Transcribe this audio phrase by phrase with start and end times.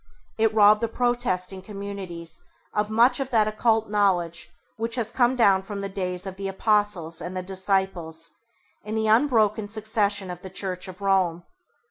[0.39, 2.41] It robbed the protesting communities
[2.73, 6.47] of much of that occult knowledge which had come down from the days of the
[6.47, 8.31] Apostles and the Disciples
[8.83, 11.43] in the unbroken succession of the Church of Rome.